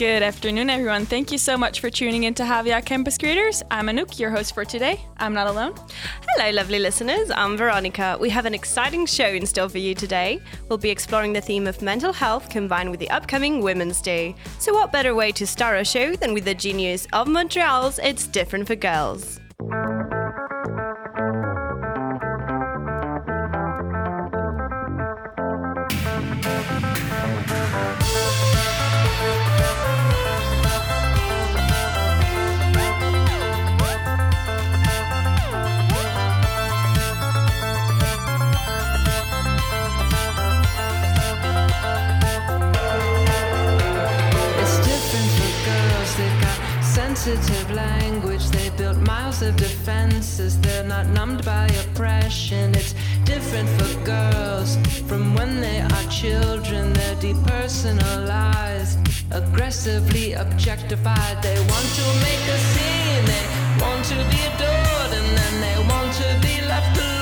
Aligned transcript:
Good 0.00 0.22
afternoon, 0.22 0.70
everyone. 0.70 1.04
Thank 1.04 1.30
you 1.30 1.36
so 1.36 1.58
much 1.58 1.80
for 1.80 1.90
tuning 1.90 2.24
in 2.24 2.32
to 2.32 2.42
Havia 2.42 2.82
Campus 2.82 3.18
Creators. 3.18 3.62
I'm 3.70 3.88
Anouk, 3.88 4.18
your 4.18 4.30
host 4.30 4.54
for 4.54 4.64
today. 4.64 4.98
I'm 5.18 5.34
not 5.34 5.46
alone. 5.46 5.74
Hello, 6.26 6.50
lovely 6.52 6.78
listeners. 6.78 7.30
I'm 7.30 7.54
Veronica. 7.58 8.16
We 8.18 8.30
have 8.30 8.46
an 8.46 8.54
exciting 8.54 9.04
show 9.04 9.26
in 9.26 9.44
store 9.44 9.68
for 9.68 9.76
you 9.76 9.94
today. 9.94 10.40
We'll 10.70 10.78
be 10.78 10.88
exploring 10.88 11.34
the 11.34 11.42
theme 11.42 11.66
of 11.66 11.82
mental 11.82 12.14
health 12.14 12.48
combined 12.48 12.90
with 12.90 12.98
the 12.98 13.10
upcoming 13.10 13.60
Women's 13.60 14.00
Day. 14.00 14.34
So, 14.58 14.72
what 14.72 14.90
better 14.90 15.14
way 15.14 15.32
to 15.32 15.46
start 15.46 15.78
a 15.78 15.84
show 15.84 16.16
than 16.16 16.32
with 16.32 16.46
the 16.46 16.54
genius 16.54 17.06
of 17.12 17.28
Montreal's 17.28 17.98
It's 17.98 18.26
Different 18.26 18.68
for 18.68 18.76
Girls? 18.76 19.38
Sensitive 47.20 47.70
language. 47.72 48.48
They 48.48 48.70
built 48.78 48.96
miles 49.06 49.42
of 49.42 49.54
defenses. 49.56 50.58
They're 50.60 50.84
not 50.84 51.06
numbed 51.08 51.44
by 51.44 51.66
oppression. 51.84 52.74
It's 52.74 52.94
different 53.24 53.68
for 53.76 53.92
girls 54.04 54.78
from 55.06 55.34
when 55.34 55.60
they 55.60 55.80
are 55.82 56.04
children. 56.10 56.94
They're 56.94 57.16
depersonalized, 57.16 58.96
aggressively 59.32 60.32
objectified. 60.32 61.42
They 61.42 61.58
want 61.72 61.88
to 62.00 62.06
make 62.26 62.44
a 62.56 62.58
scene. 62.72 63.24
They 63.32 63.44
want 63.82 64.02
to 64.06 64.16
be 64.32 64.40
adored, 64.50 65.12
and 65.18 65.28
then 65.38 65.54
they 65.64 65.76
want 65.92 66.10
to 66.22 66.28
be 66.40 66.54
left 66.66 66.96
alone. 66.96 67.19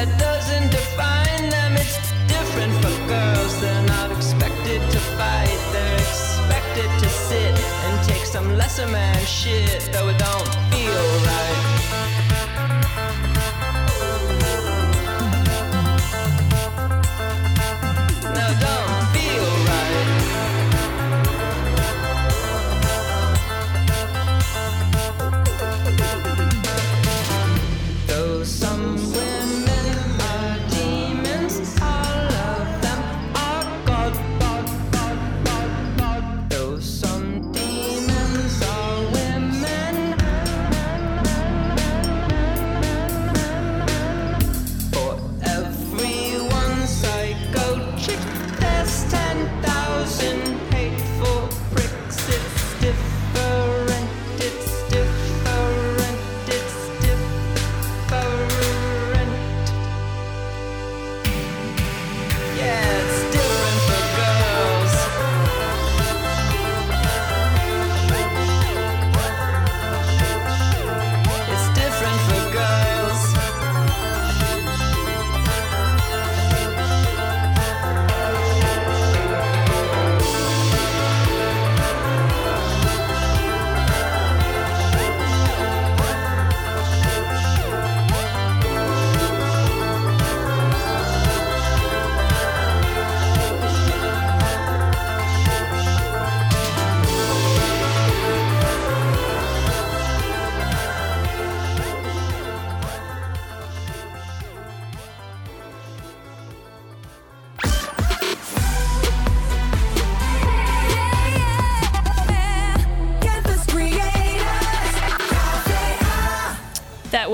That 0.00 0.18
doesn't 0.18 0.70
define 0.70 1.50
them. 1.50 1.76
It's 1.76 1.98
different 2.26 2.72
for 2.80 2.94
girls. 3.06 3.60
They're 3.60 3.86
not 3.86 4.10
expected 4.10 4.80
to 4.92 4.98
fight. 5.18 5.60
They're 5.72 5.96
expected 5.96 6.90
to 7.02 7.08
sit 7.28 7.54
and 7.84 8.08
take 8.08 8.24
some 8.24 8.56
lesser 8.56 8.86
man 8.86 9.22
shit, 9.26 9.90
though 9.92 10.08
it 10.08 10.18
don't 10.18 10.48
feel 10.72 11.04
right. 11.26 11.69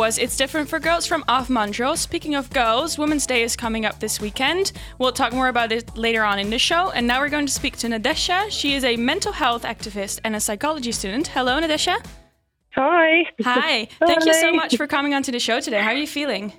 Was 0.06 0.18
It's 0.18 0.36
Different 0.36 0.68
for 0.68 0.78
Girls 0.78 1.04
from 1.04 1.24
of 1.26 1.50
Montreal. 1.50 1.96
Speaking 1.96 2.36
of 2.36 2.48
girls, 2.50 2.96
Women's 2.96 3.26
Day 3.26 3.42
is 3.42 3.56
coming 3.56 3.84
up 3.84 3.98
this 3.98 4.20
weekend. 4.20 4.70
We'll 5.00 5.10
talk 5.10 5.32
more 5.32 5.48
about 5.48 5.72
it 5.72 5.98
later 5.98 6.22
on 6.22 6.38
in 6.38 6.48
the 6.48 6.60
show. 6.60 6.92
And 6.92 7.08
now 7.08 7.18
we're 7.18 7.28
going 7.28 7.46
to 7.46 7.52
speak 7.52 7.76
to 7.78 7.88
Nadesha. 7.88 8.48
She 8.48 8.74
is 8.74 8.84
a 8.84 8.94
mental 8.96 9.32
health 9.32 9.64
activist 9.64 10.20
and 10.22 10.36
a 10.36 10.40
psychology 10.40 10.92
student. 10.92 11.26
Hello, 11.26 11.60
Nadesha. 11.60 11.96
Hi. 12.76 13.24
Hi. 13.42 13.88
Thank 13.98 14.24
you 14.24 14.34
so 14.34 14.52
much 14.52 14.76
for 14.76 14.86
coming 14.86 15.12
onto 15.12 15.32
the 15.32 15.40
show 15.40 15.58
today. 15.58 15.80
How 15.82 15.90
are 15.90 15.96
you 15.96 16.06
feeling? 16.06 16.52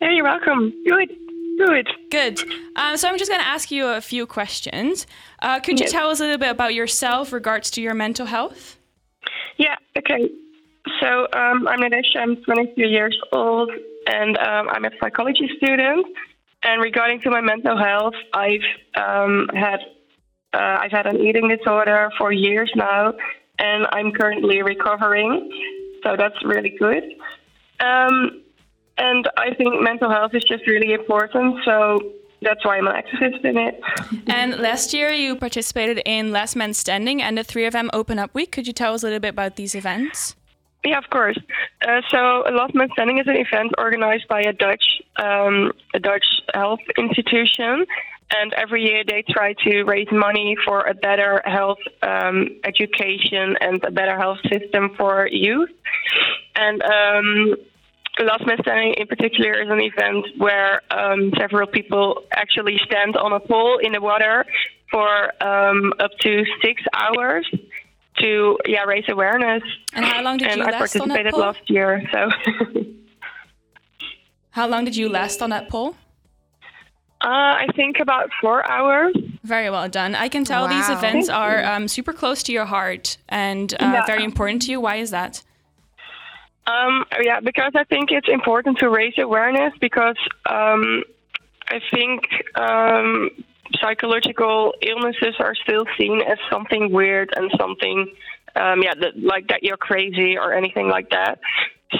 Yeah, 0.00 0.12
you're 0.12 0.24
welcome. 0.24 0.72
Good. 0.88 1.10
Good. 1.58 1.88
Good. 2.10 2.40
Um, 2.76 2.96
so 2.96 3.10
I'm 3.10 3.18
just 3.18 3.30
going 3.30 3.42
to 3.42 3.46
ask 3.46 3.70
you 3.70 3.88
a 3.88 4.00
few 4.00 4.24
questions. 4.26 5.06
Uh, 5.42 5.60
could 5.60 5.78
you 5.78 5.84
Yes. 5.84 5.92
tell 5.92 6.08
us 6.08 6.20
a 6.20 6.22
little 6.22 6.38
bit 6.38 6.48
about 6.48 6.72
yourself 6.72 7.30
regards 7.30 7.70
to 7.72 7.82
your 7.82 7.92
mental 7.92 8.24
health? 8.24 8.78
Yeah, 9.58 9.74
okay. 9.98 10.30
So 11.00 11.28
um, 11.32 11.68
I'm 11.68 11.80
Nadesha, 11.80 12.16
I'm 12.16 12.36
23 12.44 12.88
years 12.88 13.18
old, 13.32 13.70
and 14.06 14.36
um, 14.38 14.68
I'm 14.68 14.84
a 14.84 14.90
psychology 15.00 15.50
student. 15.56 16.06
And 16.62 16.82
regarding 16.82 17.20
to 17.22 17.30
my 17.30 17.40
mental 17.40 17.76
health, 17.76 18.14
I've 18.32 18.66
um, 18.96 19.48
had 19.54 19.80
uh, 20.52 20.78
I've 20.80 20.90
had 20.90 21.06
an 21.06 21.20
eating 21.20 21.48
disorder 21.48 22.10
for 22.18 22.32
years 22.32 22.70
now, 22.74 23.12
and 23.58 23.86
I'm 23.92 24.12
currently 24.12 24.62
recovering. 24.62 25.50
So 26.02 26.16
that's 26.16 26.36
really 26.44 26.74
good. 26.78 27.02
Um, 27.80 28.42
and 28.96 29.28
I 29.36 29.54
think 29.54 29.82
mental 29.82 30.10
health 30.10 30.34
is 30.34 30.44
just 30.44 30.66
really 30.66 30.94
important. 30.94 31.56
So 31.64 32.12
that's 32.40 32.64
why 32.64 32.78
I'm 32.78 32.86
an 32.86 32.94
activist 32.94 33.44
in 33.44 33.58
it. 33.58 33.80
And 34.28 34.58
last 34.58 34.94
year 34.94 35.10
you 35.10 35.36
participated 35.36 36.00
in 36.04 36.32
Last 36.32 36.56
Man 36.56 36.72
Standing 36.74 37.20
and 37.22 37.36
the 37.36 37.42
3FM 37.44 37.90
Open 37.92 38.18
Up 38.18 38.34
Week. 38.34 38.50
Could 38.52 38.66
you 38.66 38.72
tell 38.72 38.94
us 38.94 39.02
a 39.02 39.06
little 39.06 39.20
bit 39.20 39.30
about 39.30 39.56
these 39.56 39.74
events? 39.74 40.36
Yeah, 40.86 40.98
of 40.98 41.10
course. 41.10 41.36
Uh, 41.82 42.00
so, 42.12 42.44
Last 42.52 42.72
Man 42.72 42.88
Standing 42.92 43.18
is 43.18 43.26
an 43.26 43.34
event 43.36 43.72
organized 43.76 44.28
by 44.28 44.42
a 44.42 44.52
Dutch, 44.52 44.84
um, 45.16 45.72
a 45.92 45.98
Dutch 45.98 46.24
health 46.54 46.78
institution, 46.96 47.86
and 48.30 48.52
every 48.54 48.84
year 48.84 49.02
they 49.04 49.24
try 49.28 49.54
to 49.64 49.82
raise 49.82 50.06
money 50.12 50.56
for 50.64 50.82
a 50.82 50.94
better 50.94 51.42
health 51.44 51.80
um, 52.02 52.50
education 52.62 53.56
and 53.60 53.82
a 53.82 53.90
better 53.90 54.16
health 54.16 54.38
system 54.48 54.94
for 54.96 55.26
youth. 55.26 55.70
And 56.54 56.80
um, 56.84 57.56
Last 58.24 58.46
Man 58.46 58.58
Standing 58.60 58.94
in 58.94 59.08
particular 59.08 59.60
is 59.60 59.68
an 59.68 59.80
event 59.80 60.24
where 60.38 60.82
um, 60.92 61.32
several 61.36 61.66
people 61.66 62.22
actually 62.30 62.78
stand 62.86 63.16
on 63.16 63.32
a 63.32 63.40
pole 63.40 63.78
in 63.78 63.90
the 63.90 64.00
water 64.00 64.46
for 64.88 65.42
um, 65.42 65.92
up 65.98 66.12
to 66.20 66.44
six 66.62 66.80
hours 66.94 67.44
to 68.18 68.58
yeah 68.66 68.84
raise 68.84 69.04
awareness. 69.08 69.62
And 69.92 70.04
how 70.04 70.22
long 70.22 70.38
did 70.38 70.48
and 70.48 70.58
you 70.60 70.66
I 70.66 70.70
last 70.70 70.96
on 71.00 71.08
that 71.08 71.14
participated 71.32 71.34
last 71.34 71.70
year, 71.70 72.02
so. 72.12 72.30
How 74.50 74.66
long 74.66 74.84
did 74.84 74.96
you 74.96 75.08
last 75.08 75.42
on 75.42 75.50
that 75.50 75.68
pole? 75.68 75.96
Uh, 77.20 77.28
I 77.64 77.66
think 77.76 77.98
about 78.00 78.30
four 78.40 78.68
hours. 78.70 79.14
Very 79.42 79.70
well 79.70 79.88
done. 79.88 80.14
I 80.14 80.28
can 80.28 80.44
tell 80.44 80.68
these 80.68 80.88
Wow. 80.88 80.96
events 80.98 81.28
are 81.28 81.64
um, 81.64 81.88
super 81.88 82.12
close 82.12 82.42
to 82.44 82.52
your 82.52 82.66
heart 82.66 83.16
and 83.28 83.72
uh, 83.74 83.76
Yeah. 83.94 84.06
very 84.06 84.24
important 84.24 84.62
to 84.62 84.70
you. 84.70 84.80
Why 84.80 84.96
is 84.96 85.10
that? 85.10 85.42
Um, 86.66 87.04
yeah, 87.22 87.40
because 87.40 87.72
I 87.74 87.84
think 87.84 88.10
it's 88.10 88.28
important 88.28 88.78
to 88.78 88.88
raise 88.90 89.14
awareness 89.18 89.72
because 89.80 90.16
um, 90.48 91.04
I 91.68 91.80
think 91.92 92.22
um, 92.56 93.30
psychological 93.80 94.74
illnesses 94.82 95.34
are 95.38 95.54
still 95.54 95.84
seen 95.98 96.22
as 96.22 96.38
something 96.50 96.92
weird 96.92 97.30
and 97.36 97.50
something, 97.58 98.12
um, 98.54 98.82
yeah, 98.82 98.94
that, 99.00 99.18
like 99.18 99.48
that 99.48 99.62
you're 99.62 99.76
crazy 99.76 100.36
or 100.36 100.52
anything 100.52 100.88
like 100.88 101.10
that. 101.10 101.38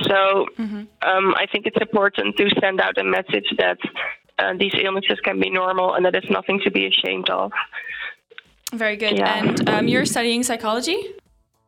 So 0.02 0.46
um, 0.58 1.34
I 1.36 1.46
think 1.50 1.66
it's 1.66 1.80
important 1.80 2.36
to 2.36 2.50
send 2.60 2.80
out 2.80 2.98
a 2.98 3.04
message 3.04 3.46
that 3.58 3.78
uh, 4.38 4.54
these 4.58 4.74
illnesses 4.82 5.18
can 5.22 5.40
be 5.40 5.50
normal 5.50 5.94
and 5.94 6.04
that 6.04 6.14
it's 6.14 6.28
nothing 6.30 6.60
to 6.64 6.70
be 6.70 6.86
ashamed 6.86 7.30
of. 7.30 7.52
Very 8.72 8.96
good. 8.96 9.16
Yeah. 9.16 9.44
And 9.44 9.68
um, 9.68 9.88
you're 9.88 10.04
studying 10.04 10.42
psychology? 10.42 10.98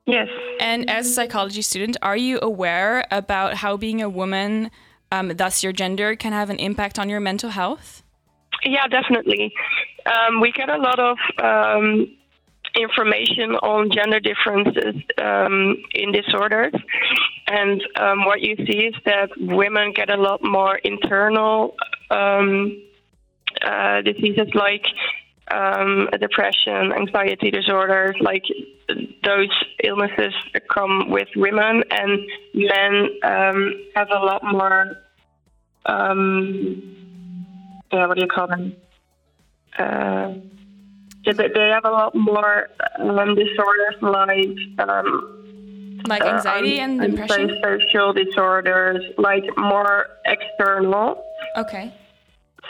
Yes. 0.06 0.28
And 0.58 0.90
as 0.90 1.06
a 1.06 1.12
psychology 1.12 1.62
student, 1.62 1.96
are 2.02 2.16
you 2.16 2.38
aware 2.42 3.06
about 3.10 3.54
how 3.54 3.76
being 3.76 4.02
a 4.02 4.08
woman, 4.08 4.70
um, 5.12 5.28
thus 5.28 5.62
your 5.62 5.72
gender, 5.72 6.16
can 6.16 6.32
have 6.32 6.50
an 6.50 6.58
impact 6.58 6.98
on 6.98 7.08
your 7.08 7.20
mental 7.20 7.50
health? 7.50 8.02
Yeah, 8.64 8.86
definitely. 8.88 9.52
Um, 10.06 10.40
we 10.40 10.52
get 10.52 10.68
a 10.68 10.78
lot 10.78 10.98
of 10.98 11.16
um, 11.42 12.16
information 12.74 13.54
on 13.56 13.90
gender 13.90 14.20
differences 14.20 14.94
um, 15.18 15.76
in 15.94 16.12
disorders. 16.12 16.72
And 17.46 17.82
um, 17.96 18.24
what 18.24 18.40
you 18.40 18.56
see 18.56 18.86
is 18.86 18.94
that 19.04 19.30
women 19.38 19.92
get 19.92 20.10
a 20.10 20.16
lot 20.16 20.42
more 20.42 20.76
internal 20.76 21.74
um, 22.10 22.82
uh, 23.64 24.02
diseases 24.02 24.48
like 24.54 24.84
um, 25.50 26.08
depression, 26.20 26.92
anxiety 26.92 27.50
disorders, 27.50 28.14
like 28.20 28.44
those 29.24 29.50
illnesses 29.82 30.34
come 30.72 31.10
with 31.10 31.28
women, 31.36 31.82
and 31.90 32.20
men 32.54 33.08
um, 33.22 33.74
have 33.94 34.08
a 34.10 34.18
lot 34.18 34.42
more. 34.44 34.96
Um, 35.86 37.07
yeah, 37.92 38.06
what 38.06 38.16
do 38.16 38.22
you 38.22 38.28
call 38.28 38.46
them? 38.46 38.76
Uh, 39.78 40.34
yeah, 41.24 41.32
they 41.32 41.70
have 41.72 41.84
a 41.84 41.90
lot 41.90 42.14
more 42.14 42.68
um, 42.98 43.34
disorders 43.34 43.96
like 44.00 44.88
um, 44.88 46.00
Like 46.06 46.22
uh, 46.22 46.28
anxiety 46.28 46.80
and 46.80 47.00
un- 47.00 47.10
depression? 47.10 47.60
Social 47.62 48.12
disorders, 48.12 49.04
like 49.18 49.44
more 49.56 50.06
external. 50.24 51.22
Okay. 51.56 51.92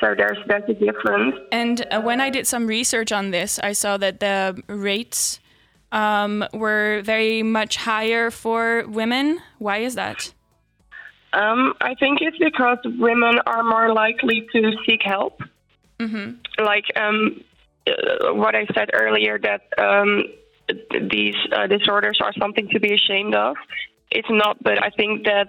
So 0.00 0.15
there's 0.17 0.38
that's 0.47 0.69
a 0.69 0.75
difference. 0.75 1.35
And 1.50 1.85
uh, 1.91 2.00
when 2.00 2.21
I 2.21 2.31
did 2.31 2.47
some 2.47 2.67
research 2.67 3.11
on 3.11 3.31
this, 3.31 3.59
I 3.59 3.73
saw 3.73 3.97
that 3.97 4.21
the 4.21 4.62
rates 4.69 5.41
um, 5.91 6.44
were 6.53 7.03
very 7.05 7.43
much 7.43 7.76
higher 7.76 8.31
for 8.31 8.85
women. 8.87 9.41
Why 9.59 9.79
is 9.79 9.94
that? 9.97 10.32
Um, 11.32 11.75
I 11.80 11.94
think 11.94 12.20
it's 12.20 12.38
because 12.38 12.78
women 12.84 13.38
are 13.46 13.62
more 13.62 13.92
likely 13.92 14.48
to 14.52 14.72
seek 14.86 15.02
help. 15.02 15.42
Mm-hmm. 15.98 16.64
Like 16.64 16.84
um, 16.96 17.44
uh, 17.86 18.34
what 18.34 18.54
I 18.54 18.66
said 18.75 18.90
earlier, 18.92 19.38
that 19.38 19.62
um, 19.78 20.25
these 21.10 21.36
uh, 21.52 21.66
disorders 21.66 22.19
are 22.22 22.32
something 22.38 22.69
to 22.70 22.80
be 22.80 22.94
ashamed 22.94 23.34
of. 23.34 23.56
It's 24.10 24.28
not, 24.30 24.62
but 24.62 24.82
I 24.82 24.90
think 24.90 25.25
that 25.25 25.48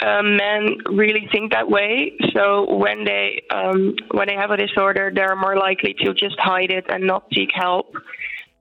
uh, 0.00 0.22
men 0.22 0.78
really 0.86 1.28
think 1.30 1.52
that 1.52 1.68
way. 1.68 2.16
So 2.32 2.74
when 2.74 3.04
they 3.04 3.42
um, 3.50 3.94
when 4.12 4.28
they 4.28 4.34
have 4.34 4.50
a 4.50 4.56
disorder, 4.56 5.12
they're 5.14 5.36
more 5.36 5.56
likely 5.56 5.94
to 6.04 6.14
just 6.14 6.38
hide 6.38 6.70
it 6.70 6.86
and 6.88 7.06
not 7.06 7.26
seek 7.32 7.50
help. 7.54 7.94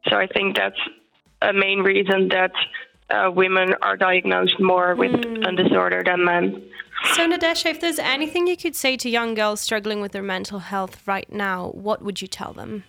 So 0.10 0.18
I 0.18 0.28
think 0.28 0.58
that's 0.58 0.80
a 1.42 1.54
main 1.54 1.80
reason 1.80 2.28
that 2.30 2.52
uh, 3.12 3.32
women 3.32 3.76
are 3.82 3.98
diagnosed 3.98 4.60
more 4.60 4.96
with 4.96 5.14
a 5.14 5.52
disorder 5.56 6.04
than 6.06 6.26
men. 6.26 6.64
So, 7.14 7.28
Nadesha, 7.28 7.68
if 7.68 7.82
there's 7.82 8.00
anything 8.00 8.48
you 8.48 8.56
could 8.56 8.76
say 8.76 8.96
to 8.98 9.10
young 9.10 9.34
girls 9.34 9.60
struggling 9.60 10.02
with 10.02 10.12
their 10.12 10.24
mental 10.24 10.60
health 10.60 11.06
right 11.08 11.32
now, 11.32 11.70
what 11.70 12.02
would 12.04 12.22
you 12.22 12.28
tell 12.28 12.54
them? 12.54 12.84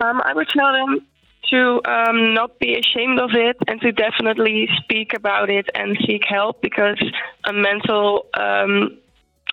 Um, 0.00 0.20
I 0.24 0.32
would 0.34 0.48
tell 0.48 0.72
them 0.72 1.06
to 1.50 1.80
um, 1.84 2.34
not 2.34 2.58
be 2.58 2.74
ashamed 2.74 3.20
of 3.20 3.30
it 3.34 3.56
and 3.68 3.80
to 3.80 3.92
definitely 3.92 4.68
speak 4.82 5.12
about 5.14 5.50
it 5.50 5.68
and 5.74 5.96
seek 6.06 6.22
help 6.26 6.60
because 6.60 7.00
a 7.44 7.52
mental 7.52 8.26
um, 8.34 8.98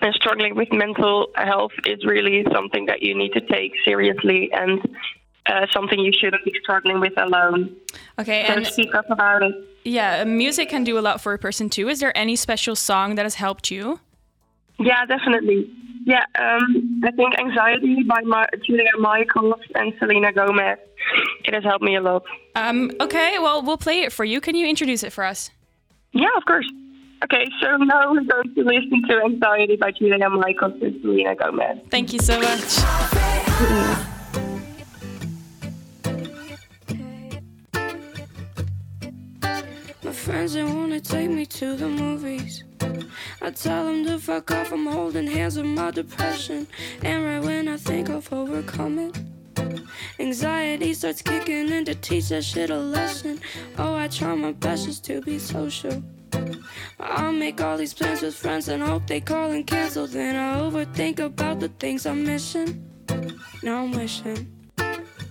and 0.02 0.14
struggling 0.16 0.56
with 0.56 0.72
mental 0.72 1.28
health 1.36 1.72
is 1.86 2.04
really 2.06 2.46
something 2.52 2.88
that 2.88 3.04
you 3.04 3.16
need 3.16 3.34
to 3.34 3.42
take 3.42 3.74
seriously 3.86 4.50
and 4.52 4.82
uh, 5.46 5.66
something 5.74 6.00
you 6.00 6.12
shouldn't 6.14 6.44
be 6.46 6.54
struggling 6.62 7.00
with 7.00 7.14
alone. 7.18 7.76
Okay, 8.20 8.46
So 8.48 8.54
and 8.54 8.68
speak 8.68 8.94
up 8.96 9.10
about 9.10 9.44
it. 9.44 9.54
yeah, 9.84 10.24
music 10.24 10.70
can 10.70 10.84
do 10.84 10.98
a 10.98 11.02
lot 11.02 11.22
for 11.22 11.34
a 11.34 11.38
person 11.38 11.70
too. 11.70 11.90
Is 11.90 12.00
there 12.00 12.16
any 12.18 12.36
special 12.36 12.76
song 12.76 13.16
that 13.16 13.24
has 13.24 13.36
helped 13.36 13.70
you? 13.72 14.00
Yeah, 14.80 15.06
definitely. 15.06 15.70
Yeah, 16.06 16.26
um, 16.38 17.02
I 17.06 17.12
think 17.12 17.38
Anxiety 17.40 18.04
by 18.04 18.22
Ma- 18.26 18.46
Julia 18.66 18.90
Michaels 19.00 19.62
and 19.76 19.94
Selena 20.00 20.34
Gomez. 20.34 20.78
It 21.46 21.54
has 21.54 21.64
helped 21.64 21.84
me 21.84 21.96
a 21.96 22.02
lot. 22.02 22.24
Um, 22.56 22.92
okay, 23.00 23.38
well, 23.40 23.62
we'll 23.62 23.78
play 23.78 24.02
it 24.02 24.12
for 24.12 24.26
you. 24.26 24.42
Can 24.42 24.56
you 24.56 24.68
introduce 24.68 25.04
it 25.04 25.14
for 25.14 25.24
us? 25.24 25.50
Yeah, 26.12 26.28
of 26.38 26.46
course. 26.46 26.70
Okay, 27.24 27.46
so 27.62 27.78
now 27.78 28.12
we're 28.12 28.24
going 28.24 28.54
to 28.56 28.62
listen 28.64 29.02
to 29.08 29.22
Anxiety 29.24 29.78
by 29.78 29.92
Julia 29.92 30.30
Michaels 30.30 30.82
and 30.82 31.00
Selena 31.02 31.36
Gomez. 31.36 31.78
Thank 31.90 32.12
you 32.12 32.20
so 32.20 32.38
much. 32.40 34.14
Friends, 40.24 40.54
they 40.54 40.64
wanna 40.64 41.02
take 41.02 41.30
me 41.30 41.46
to 41.46 41.76
the 41.76 41.88
movies. 41.88 42.64
I 43.42 43.52
tell 43.52 43.86
them 43.86 44.06
to 44.06 44.18
fuck 44.18 44.52
off, 44.52 44.72
I'm 44.72 44.86
holding 44.86 45.28
hands 45.28 45.58
with 45.58 45.66
my 45.66 45.92
depression. 45.92 46.66
And 47.04 47.26
right 47.26 47.44
when 47.44 47.68
I 47.68 47.76
think 47.76 48.10
I've 48.10 48.32
anxiety 50.20 50.94
starts 50.94 51.22
kicking 51.22 51.70
in 51.70 51.84
to 51.84 51.96
teach 51.96 52.30
that 52.30 52.46
shit 52.46 52.70
a 52.70 52.78
lesson. 52.78 53.42
Oh, 53.78 53.96
I 53.96 54.08
try 54.08 54.34
my 54.34 54.54
best 54.54 54.86
just 54.86 55.04
to 55.06 55.20
be 55.22 55.40
social. 55.40 56.02
I'll 57.02 57.34
make 57.34 57.60
all 57.60 57.76
these 57.76 57.94
plans 57.94 58.22
with 58.22 58.36
friends 58.36 58.70
and 58.70 58.82
hope 58.82 59.06
they 59.08 59.20
call 59.20 59.52
and 59.52 59.68
cancel. 59.68 60.08
Then 60.08 60.38
I 60.38 60.62
overthink 60.62 61.20
about 61.20 61.60
the 61.60 61.68
things 61.68 62.06
I'm 62.06 62.24
missing. 62.24 62.70
Now 63.62 63.84
I'm 63.84 63.92
wishing 63.92 64.48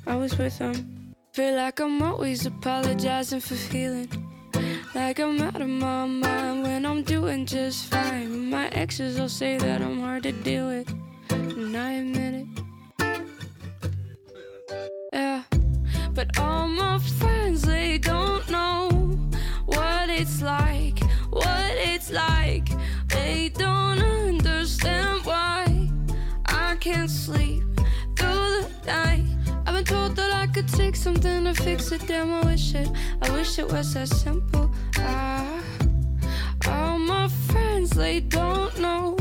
I 0.06 0.16
was 0.16 0.36
with 0.36 0.58
them. 0.58 1.14
Feel 1.32 1.56
like 1.56 1.80
I'm 1.80 2.02
always 2.02 2.44
apologizing 2.44 3.40
for 3.40 3.54
feeling 3.54 4.31
like 4.94 5.18
I'm 5.18 5.40
out 5.40 5.60
of 5.60 5.68
my 5.68 6.06
mind 6.06 6.62
when 6.62 6.84
I'm 6.84 7.02
doing 7.02 7.46
just 7.46 7.86
fine. 7.86 8.50
My 8.50 8.68
exes 8.68 9.18
will 9.18 9.28
say 9.28 9.56
that 9.58 9.80
I'm 9.80 10.00
hard 10.00 10.24
to 10.24 10.32
deal 10.32 10.68
with, 10.68 10.94
and 11.30 11.76
I 11.76 11.92
admit 11.92 12.34
it. 12.34 12.46
Yeah, 15.12 15.42
but 16.12 16.38
all 16.38 16.68
my 16.68 16.98
friends 16.98 17.62
they 17.62 17.98
don't 17.98 18.48
know 18.50 18.90
what 19.66 20.10
it's 20.10 20.42
like, 20.42 20.98
what 21.30 21.72
it's 21.76 22.10
like. 22.10 22.68
They 23.08 23.50
don't 23.54 24.00
understand 24.00 25.24
why 25.24 25.90
I 26.46 26.76
can't 26.76 27.10
sleep 27.10 27.62
through 28.16 28.62
the 28.62 28.68
night. 28.86 29.24
I've 29.66 29.74
been 29.74 29.84
told 29.84 30.16
that 30.16 30.32
I 30.32 30.46
could 30.48 30.68
take 30.68 30.96
something 30.96 31.44
to 31.44 31.54
fix 31.54 31.92
it. 31.92 32.06
Damn, 32.06 32.32
I 32.32 32.44
wish 32.44 32.74
it, 32.74 32.90
I 33.22 33.30
wish 33.30 33.58
it 33.58 33.70
was 33.70 33.94
that 33.94 34.08
simple. 34.08 34.71
They 37.94 38.20
don't 38.20 38.78
know 38.78 39.16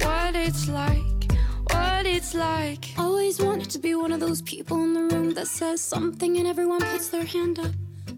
what 0.00 0.34
it's 0.34 0.68
like, 0.68 1.32
what 1.70 2.06
it's 2.06 2.34
like. 2.34 2.86
Always 2.98 3.40
wanted 3.40 3.70
to 3.70 3.78
be 3.78 3.94
one 3.94 4.12
of 4.12 4.20
those 4.20 4.42
people 4.42 4.82
in 4.82 4.94
the 4.94 5.14
room 5.14 5.34
that 5.34 5.46
says 5.46 5.80
something 5.80 6.36
and 6.38 6.46
everyone 6.46 6.80
puts 6.80 7.08
their 7.08 7.24
hand 7.24 7.58
up. 7.58 7.72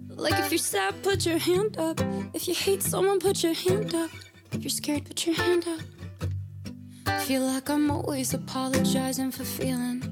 Like 0.09 0.35
if 0.35 0.53
you're 0.53 0.59
sad, 0.59 1.03
put 1.03 1.27
your 1.27 1.39
hand 1.39 1.79
up. 1.79 2.01
If 2.33 2.47
you 2.47 2.55
hate 2.55 2.83
someone, 2.83 3.19
put 3.19 3.43
your 3.43 3.55
hand 3.55 3.95
up. 3.95 4.11
If 4.53 4.63
you're 4.63 4.71
scared, 4.71 5.05
put 5.05 5.27
your 5.27 5.35
hand 5.35 5.67
up. 5.67 7.21
Feel 7.23 7.43
like 7.43 7.69
I'm 7.69 7.91
always 7.91 8.33
apologizing 8.35 9.33
for 9.33 9.45
feeling 9.45 10.03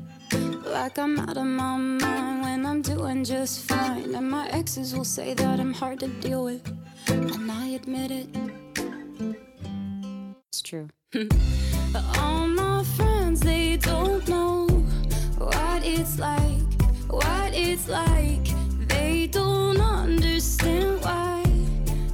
like 0.73 0.99
I'm 0.99 1.19
out 1.21 1.37
of 1.37 1.45
my 1.45 1.77
mind 1.77 2.43
when 2.43 2.67
I'm 2.67 2.83
doing 2.83 3.23
just 3.23 3.61
fine. 3.69 4.15
And 4.15 4.31
my 4.31 4.49
exes 4.49 4.97
will 4.97 5.05
say 5.05 5.35
that 5.35 5.61
I'm 5.61 5.73
hard 5.73 6.01
to 6.01 6.09
deal 6.09 6.45
with, 6.45 6.67
and 7.09 7.53
I 7.53 7.67
admit 7.69 8.11
it. 8.11 8.52
True. 10.73 10.89
But 11.93 12.03
all 12.19 12.47
my 12.47 12.83
friends, 12.97 13.41
they 13.41 13.77
don't 13.77 14.27
know 14.27 14.67
what 15.37 15.85
it's 15.85 16.19
like, 16.19 16.63
what 17.11 17.53
it's 17.53 17.89
like. 17.89 18.47
They 18.89 19.27
don't 19.27 19.79
understand 19.79 21.03
why 21.03 21.45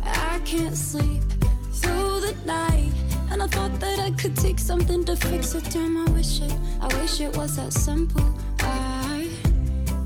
I 0.03 0.41
can't 0.45 0.77
sleep 0.77 1.23
through 1.71 2.19
the 2.19 2.35
night. 2.47 2.91
And 3.31 3.45
I 3.45 3.47
thought 3.47 3.79
that 3.79 4.01
I 4.01 4.11
could 4.21 4.35
take 4.35 4.59
something 4.59 5.05
to 5.05 5.15
fix 5.15 5.55
it. 5.55 5.63
Damn, 5.71 5.97
I 5.97 6.11
wish 6.11 6.41
it, 6.41 6.53
I 6.81 6.89
wish 7.01 7.21
it 7.21 7.37
was 7.37 7.55
that 7.59 7.73
simple. 7.73 8.35
I, 8.59 9.29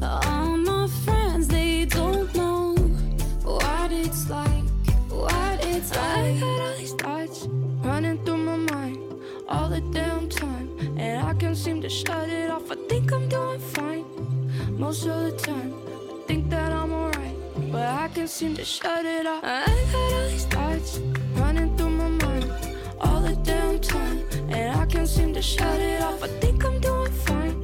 all 0.03 0.59
my 0.59 0.89
friends, 1.07 1.49
they 1.49 1.87
don't 1.87 2.35
know 2.35 2.75
what 3.45 3.91
it's 3.93 4.29
like, 4.29 4.69
what 5.09 5.59
it's 5.65 5.97
like. 5.97 6.62
Shut 11.93 12.29
it 12.31 12.51
off. 12.51 12.71
I 12.71 12.77
think 12.89 13.13
I'm 13.13 13.29
doing 13.29 13.61
fine 13.61 14.05
most 14.79 15.07
of 15.07 15.25
the 15.25 15.33
time. 15.37 15.75
I 16.11 16.27
think 16.27 16.49
that 16.49 16.73
I'm 16.73 16.91
alright, 16.91 17.37
but 17.71 17.87
I 17.87 18.09
can't 18.09 18.31
seem 18.31 18.55
to 18.57 18.65
shut 18.65 19.05
it 19.05 19.27
off. 19.27 19.45
I 19.45 19.67
got 19.93 20.13
all 20.15 20.29
these 20.31 20.47
thoughts 20.47 20.99
running 21.35 21.77
through 21.77 21.91
my 21.91 22.09
mind 22.09 22.51
all 22.99 23.21
the 23.21 23.37
damn 23.45 23.79
time, 23.79 24.25
and 24.49 24.81
I 24.81 24.87
can't 24.87 25.07
seem 25.07 25.35
to 25.35 25.43
shut 25.43 25.79
it 25.81 26.01
off. 26.03 26.23
I 26.23 26.29
think 26.41 26.65
I'm 26.65 26.81
doing 26.81 27.13
fine 27.13 27.57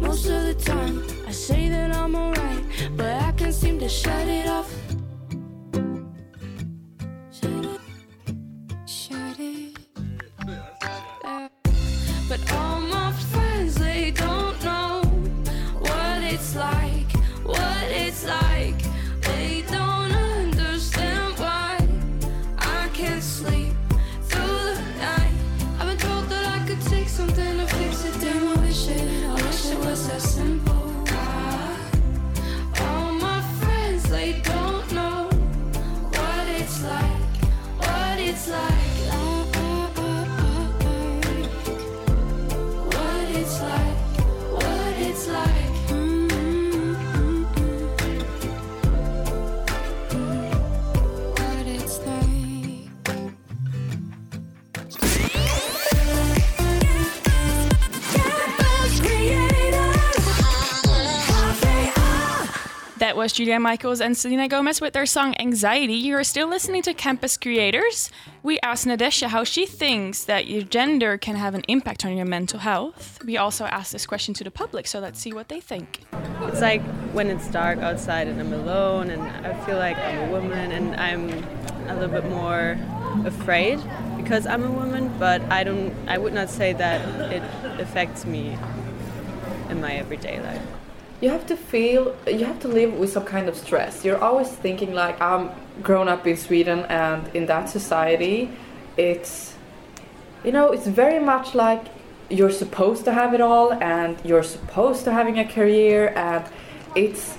most 0.00 0.26
of 0.26 0.42
the 0.42 0.54
time. 0.54 1.04
I 1.28 1.30
say 1.30 1.68
that 1.68 1.94
I'm 1.94 2.16
alright, 2.16 2.64
but 2.96 3.14
I 3.22 3.30
can't 3.32 3.54
seem 3.54 3.78
to 3.78 3.88
shut 3.88 4.26
it 4.26 4.48
off. 4.48 4.70
Was 63.22 63.32
Julia 63.32 63.60
Michaels 63.60 64.00
and 64.00 64.16
Selena 64.16 64.48
Gomez 64.48 64.80
with 64.80 64.94
their 64.94 65.06
song 65.06 65.36
Anxiety. 65.38 65.94
You 65.94 66.16
are 66.16 66.24
still 66.24 66.48
listening 66.48 66.82
to 66.82 66.92
Campus 66.92 67.36
Creators. 67.36 68.10
We 68.42 68.58
asked 68.64 68.84
Nadesha 68.84 69.28
how 69.28 69.44
she 69.44 69.64
thinks 69.64 70.24
that 70.24 70.48
your 70.48 70.62
gender 70.62 71.16
can 71.18 71.36
have 71.36 71.54
an 71.54 71.62
impact 71.68 72.04
on 72.04 72.16
your 72.16 72.26
mental 72.26 72.58
health. 72.58 73.20
We 73.24 73.36
also 73.36 73.66
asked 73.66 73.92
this 73.92 74.06
question 74.06 74.34
to 74.34 74.42
the 74.42 74.50
public, 74.50 74.88
so 74.88 74.98
let's 74.98 75.20
see 75.20 75.32
what 75.32 75.50
they 75.50 75.60
think. 75.60 76.00
It's 76.40 76.60
like 76.60 76.82
when 77.14 77.28
it's 77.28 77.46
dark 77.46 77.78
outside 77.78 78.26
and 78.26 78.40
I'm 78.40 78.52
alone 78.52 79.08
and 79.08 79.22
I 79.22 79.54
feel 79.66 79.76
like 79.76 79.96
I'm 79.98 80.28
a 80.28 80.32
woman 80.32 80.72
and 80.72 80.96
I'm 80.96 81.28
a 81.88 81.94
little 81.94 82.20
bit 82.20 82.28
more 82.28 82.76
afraid 83.24 83.78
because 84.16 84.48
I'm 84.48 84.64
a 84.64 84.72
woman, 84.72 85.14
but 85.20 85.40
I 85.42 85.62
don't 85.62 85.94
I 86.08 86.18
would 86.18 86.32
not 86.32 86.50
say 86.50 86.72
that 86.72 87.32
it 87.32 87.44
affects 87.80 88.26
me 88.26 88.58
in 89.70 89.80
my 89.80 89.92
everyday 89.92 90.40
life. 90.40 90.81
You 91.22 91.30
have 91.30 91.46
to 91.46 91.56
feel 91.56 92.16
you 92.26 92.44
have 92.44 92.58
to 92.60 92.68
live 92.68 92.92
with 92.94 93.12
some 93.12 93.24
kind 93.24 93.48
of 93.48 93.56
stress. 93.56 94.04
You're 94.04 94.22
always 94.22 94.48
thinking 94.48 94.92
like 94.92 95.18
i'm 95.20 95.50
grown 95.82 96.08
up 96.08 96.26
in 96.26 96.36
sweden 96.36 96.80
and 96.86 97.22
in 97.34 97.46
that 97.46 97.70
society. 97.70 98.50
It's 98.96 99.54
you 100.44 100.52
know 100.52 100.72
it's 100.72 100.88
very 100.88 101.20
much 101.20 101.54
like 101.54 101.84
you're 102.28 102.50
supposed 102.50 103.04
to 103.04 103.12
have 103.12 103.34
it 103.34 103.40
all 103.40 103.72
and 103.74 104.18
you're 104.24 104.42
supposed 104.42 105.04
to 105.04 105.12
having 105.12 105.38
a 105.38 105.44
career 105.44 106.12
and 106.16 106.44
it's 106.96 107.36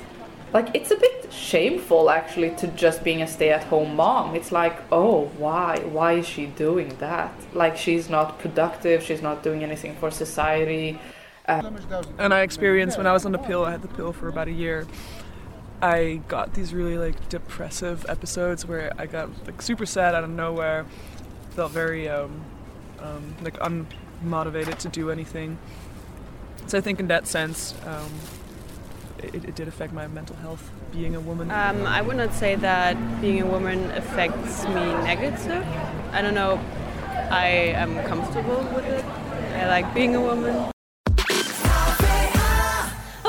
like 0.53 0.69
it's 0.73 0.91
a 0.91 0.95
bit 0.95 1.33
shameful 1.33 2.09
actually 2.09 2.51
to 2.51 2.67
just 2.67 3.03
being 3.03 3.21
a 3.21 3.27
stay-at-home 3.27 3.97
mom. 3.97 4.33
It's 4.33 4.53
like 4.53 4.77
oh 4.93 5.25
why? 5.37 5.79
Why 5.97 6.13
is 6.13 6.25
she 6.25 6.45
doing 6.45 6.95
that? 6.99 7.33
Like 7.53 7.75
she's 7.75 8.09
not 8.09 8.39
productive. 8.39 9.03
She's 9.03 9.21
not 9.21 9.43
doing 9.43 9.61
anything 9.61 9.93
for 9.97 10.09
society 10.09 10.99
and 11.45 12.33
I 12.33 12.41
experienced 12.41 12.97
when 12.97 13.07
I 13.07 13.13
was 13.13 13.25
on 13.25 13.31
the 13.31 13.37
pill, 13.37 13.65
I 13.65 13.71
had 13.71 13.81
the 13.81 13.87
pill 13.87 14.13
for 14.13 14.27
about 14.27 14.47
a 14.47 14.51
year. 14.51 14.87
I 15.81 16.21
got 16.29 16.53
these 16.53 16.73
really 16.73 16.97
like 16.97 17.27
depressive 17.27 18.05
episodes 18.07 18.65
where 18.65 18.93
I 18.97 19.05
got 19.05 19.29
like 19.45 19.61
super 19.61 19.85
sad 19.85 20.15
out 20.15 20.23
of 20.23 20.29
nowhere, 20.29 20.85
felt 21.51 21.71
very 21.71 22.07
um, 22.07 22.41
um, 22.99 23.35
like 23.41 23.55
unmotivated 23.59 24.77
to 24.77 24.89
do 24.89 25.11
anything. 25.11 25.57
So 26.67 26.77
I 26.77 26.81
think 26.81 27.01
in 27.01 27.07
that 27.07 27.27
sense, 27.27 27.75
um, 27.85 28.09
it, 29.19 29.43
it 29.43 29.55
did 29.55 29.67
affect 29.67 29.93
my 29.93 30.07
mental 30.07 30.35
health 30.37 30.71
being 30.91 31.15
a 31.15 31.19
woman. 31.19 31.51
Um, 31.51 31.85
I 31.85 32.01
would 32.01 32.17
not 32.17 32.33
say 32.33 32.55
that 32.55 32.95
being 33.21 33.41
a 33.41 33.45
woman 33.45 33.91
affects 33.91 34.63
me 34.65 34.73
negative. 34.73 35.65
I 36.13 36.21
don't 36.21 36.35
know. 36.35 36.61
I 37.29 37.47
am 37.75 38.01
comfortable 38.07 38.61
with 38.73 38.85
it. 38.85 39.03
I 39.55 39.67
like 39.67 39.93
being 39.93 40.15
a 40.15 40.21
woman. 40.21 40.72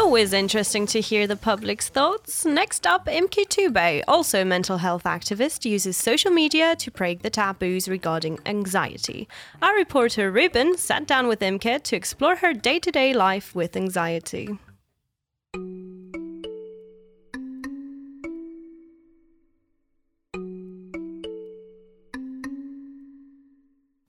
Always 0.05 0.35
interesting 0.35 0.85
to 0.89 1.01
hear 1.01 1.27
the 1.27 1.35
public's 1.35 1.89
thoughts. 1.89 2.45
Next 2.45 2.87
up, 2.87 3.07
Imke 3.07 3.49
Tube, 3.49 4.05
also 4.07 4.43
a 4.43 4.45
mental 4.45 4.77
health 4.77 5.05
activist, 5.05 5.65
uses 5.65 5.97
social 5.97 6.31
media 6.31 6.77
to 6.77 6.91
break 6.91 7.23
the 7.23 7.31
taboos 7.31 7.89
regarding 7.89 8.39
anxiety. 8.45 9.27
Our 9.63 9.75
reporter 9.75 10.31
Ruben 10.31 10.77
sat 10.77 11.07
down 11.07 11.27
with 11.27 11.41
Imke 11.41 11.83
to 11.83 11.97
explore 11.97 12.37
her 12.37 12.53
day 12.53 12.79
to 12.81 12.91
day 12.91 13.15
life 13.15 13.55
with 13.55 13.79
anxiety. 13.79 14.59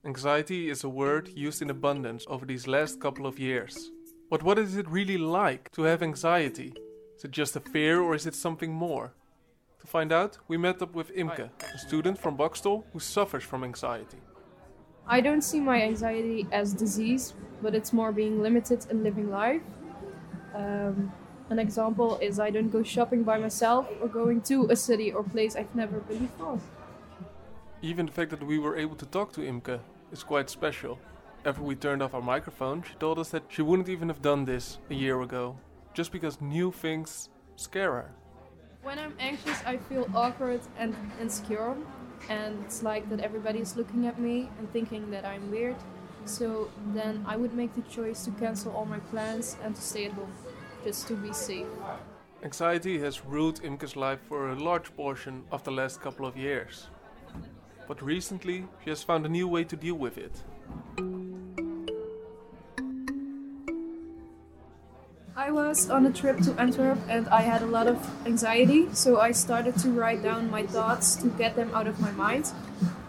Anxiety 0.04 0.68
is 0.68 0.84
a 0.84 0.90
word 0.90 1.30
used 1.34 1.62
in 1.62 1.70
abundance 1.70 2.26
over 2.28 2.44
these 2.44 2.68
last 2.68 3.00
couple 3.00 3.26
of 3.26 3.38
years. 3.38 3.90
But 4.28 4.42
what 4.42 4.58
is 4.58 4.76
it 4.76 4.88
really 4.88 5.18
like 5.18 5.70
to 5.72 5.82
have 5.82 6.02
anxiety? 6.02 6.74
Is 7.16 7.24
it 7.24 7.30
just 7.30 7.54
a 7.54 7.60
fear 7.60 8.00
or 8.00 8.14
is 8.14 8.26
it 8.26 8.34
something 8.34 8.72
more? 8.72 9.12
To 9.80 9.86
find 9.86 10.12
out, 10.12 10.38
we 10.48 10.56
met 10.56 10.82
up 10.82 10.94
with 10.94 11.14
Imke, 11.14 11.48
a 11.74 11.78
student 11.78 12.18
from 12.18 12.36
Boxtel 12.36 12.82
who 12.92 12.98
suffers 12.98 13.44
from 13.44 13.62
anxiety. 13.62 14.18
I 15.06 15.20
don't 15.20 15.42
see 15.42 15.60
my 15.60 15.80
anxiety 15.80 16.48
as 16.50 16.74
disease, 16.74 17.34
but 17.62 17.76
it's 17.76 17.92
more 17.92 18.10
being 18.10 18.42
limited 18.42 18.84
in 18.90 19.04
living 19.04 19.30
life. 19.30 19.62
Um, 20.54 21.12
an 21.50 21.60
example 21.60 22.18
is 22.20 22.40
I 22.40 22.50
don't 22.50 22.70
go 22.70 22.82
shopping 22.82 23.22
by 23.22 23.38
myself 23.38 23.86
or 24.02 24.08
going 24.08 24.40
to 24.42 24.66
a 24.70 24.74
city 24.74 25.12
or 25.12 25.22
place 25.22 25.54
I've 25.54 25.72
never 25.76 26.00
been 26.00 26.26
before. 26.26 26.58
Even 27.80 28.06
the 28.06 28.12
fact 28.12 28.30
that 28.30 28.42
we 28.42 28.58
were 28.58 28.76
able 28.76 28.96
to 28.96 29.06
talk 29.06 29.32
to 29.34 29.40
Imke 29.42 29.78
is 30.10 30.24
quite 30.24 30.50
special. 30.50 30.98
After 31.46 31.62
we 31.62 31.76
turned 31.76 32.02
off 32.02 32.12
our 32.12 32.20
microphone, 32.20 32.82
she 32.82 32.94
told 32.96 33.20
us 33.20 33.28
that 33.28 33.44
she 33.46 33.62
wouldn't 33.62 33.88
even 33.88 34.08
have 34.08 34.20
done 34.20 34.44
this 34.44 34.78
a 34.90 34.94
year 34.94 35.22
ago. 35.22 35.56
just 35.96 36.12
because 36.12 36.42
new 36.42 36.70
things 36.70 37.30
scare 37.56 37.92
her. 37.92 38.10
When 38.82 38.98
I'm 38.98 39.14
anxious, 39.18 39.58
I 39.64 39.78
feel 39.78 40.06
awkward 40.14 40.60
and 40.78 40.94
insecure, 41.18 41.74
and 42.28 42.62
it's 42.66 42.82
like 42.82 43.08
that 43.08 43.20
everybody 43.20 43.60
is 43.60 43.76
looking 43.76 44.06
at 44.06 44.20
me 44.20 44.50
and 44.58 44.70
thinking 44.74 45.10
that 45.10 45.24
I'm 45.24 45.50
weird. 45.50 45.76
So 46.26 46.70
then 46.92 47.24
I 47.26 47.36
would 47.36 47.54
make 47.54 47.74
the 47.74 47.82
choice 47.82 48.26
to 48.26 48.30
cancel 48.32 48.72
all 48.72 48.84
my 48.84 48.98
plans 48.98 49.56
and 49.64 49.74
to 49.74 49.80
stay 49.80 50.04
at 50.04 50.12
home, 50.12 50.32
just 50.84 51.08
to 51.08 51.14
be 51.14 51.32
safe. 51.32 51.66
Anxiety 52.42 52.98
has 52.98 53.24
ruled 53.24 53.62
Imke's 53.62 53.96
life 53.96 54.20
for 54.28 54.50
a 54.50 54.54
large 54.54 54.94
portion 54.96 55.44
of 55.50 55.64
the 55.64 55.70
last 55.70 56.02
couple 56.02 56.26
of 56.26 56.36
years. 56.36 56.88
But 57.88 58.02
recently, 58.02 58.66
she 58.84 58.90
has 58.90 59.02
found 59.02 59.24
a 59.24 59.30
new 59.30 59.48
way 59.48 59.64
to 59.64 59.76
deal 59.76 59.94
with 59.94 60.18
it. 60.18 60.44
I 65.36 65.50
was 65.50 65.90
on 65.90 66.06
a 66.06 66.12
trip 66.12 66.38
to 66.38 66.58
Antwerp 66.58 66.98
and 67.08 67.28
I 67.28 67.42
had 67.42 67.62
a 67.62 67.66
lot 67.66 67.86
of 67.86 67.98
anxiety, 68.26 68.88
so 68.92 69.20
I 69.20 69.32
started 69.32 69.78
to 69.78 69.90
write 69.90 70.22
down 70.22 70.50
my 70.50 70.64
thoughts 70.66 71.14
to 71.16 71.28
get 71.28 71.54
them 71.54 71.70
out 71.74 71.86
of 71.86 72.00
my 72.00 72.10
mind. 72.10 72.50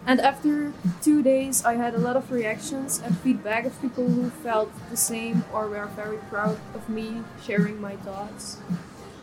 And 0.06 0.22
after 0.22 0.72
two 1.02 1.24
days, 1.24 1.66
I 1.66 1.76
had 1.76 1.96
a 1.96 1.98
lot 1.98 2.16
of 2.16 2.32
reactions 2.32 3.02
and 3.04 3.18
feedback 3.18 3.66
of 3.66 3.82
people 3.82 4.08
who 4.08 4.30
felt 4.30 4.72
the 4.90 4.98
same 4.98 5.46
or 5.52 5.68
were 5.68 5.86
very 5.88 6.18
proud 6.30 6.60
of 6.76 6.88
me 6.88 7.24
sharing 7.44 7.82
my 7.82 7.96
thoughts. 7.98 8.58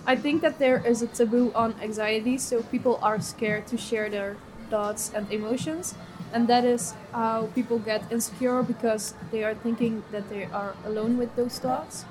I 0.07 0.17
think 0.17 0.43
that 0.43 0.59
there 0.59 0.85
is 0.85 1.01
a 1.01 1.07
taboo 1.07 1.53
on 1.55 1.75
anxiety, 1.81 2.37
so 2.37 2.63
people 2.65 2.99
are 3.01 3.21
scared 3.21 3.67
to 3.69 3.79
share 3.79 4.11
their 4.11 4.37
thoughts 4.69 5.11
and 5.15 5.31
emotions, 5.33 5.95
and 6.35 6.49
that 6.49 6.65
is 6.65 6.95
how 7.13 7.47
people 7.55 7.79
get 7.79 8.11
insecure 8.11 8.63
because 8.63 9.15
they 9.31 9.45
are 9.45 9.55
thinking 9.55 10.03
that 10.11 10.29
they 10.29 10.45
are 10.47 10.75
alone 10.85 11.17
with 11.17 11.35
those 11.37 11.59
thoughts. 11.61 12.05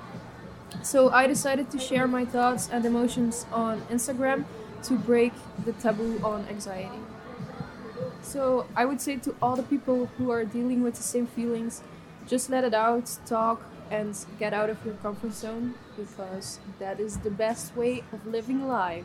So 0.82 1.10
I 1.10 1.26
decided 1.26 1.70
to 1.70 1.78
share 1.78 2.08
my 2.08 2.24
thoughts 2.24 2.68
and 2.72 2.84
emotions 2.84 3.46
on 3.52 3.82
Instagram 3.82 4.46
to 4.84 4.96
break 4.96 5.32
the 5.64 5.72
taboo 5.72 6.20
on 6.24 6.46
anxiety. 6.48 6.98
So 8.22 8.66
I 8.74 8.86
would 8.86 9.00
say 9.00 9.16
to 9.16 9.36
all 9.42 9.56
the 9.56 9.62
people 9.62 10.06
who 10.16 10.30
are 10.30 10.44
dealing 10.44 10.82
with 10.82 10.94
the 10.94 11.02
same 11.02 11.26
feelings, 11.26 11.82
just 12.26 12.48
let 12.48 12.64
it 12.64 12.74
out, 12.74 13.18
talk, 13.26 13.62
and 13.90 14.16
get 14.38 14.54
out 14.54 14.70
of 14.70 14.84
your 14.84 14.94
comfort 14.94 15.34
zone 15.34 15.74
because 15.96 16.58
that 16.78 16.98
is 16.98 17.18
the 17.18 17.30
best 17.30 17.76
way 17.76 18.02
of 18.12 18.26
living 18.26 18.66
life. 18.66 19.04